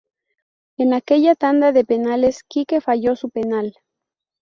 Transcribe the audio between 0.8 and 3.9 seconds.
aquella tanda de penales Kike falló su penal.